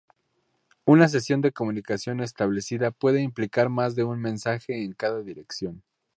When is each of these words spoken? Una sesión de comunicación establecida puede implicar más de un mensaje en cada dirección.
Una 0.83 1.07
sesión 1.09 1.41
de 1.41 1.51
comunicación 1.51 2.21
establecida 2.21 2.89
puede 2.89 3.21
implicar 3.21 3.69
más 3.69 3.93
de 3.93 4.03
un 4.03 4.19
mensaje 4.19 4.83
en 4.83 4.93
cada 4.93 5.21
dirección. 5.21 5.83